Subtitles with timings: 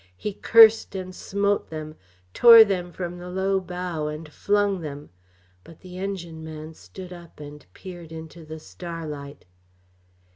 [0.17, 1.93] He cursed and smote them,
[2.33, 5.11] tore them from the low bow and flung them.
[5.63, 9.45] But the engineman stood up and peered into the starlight.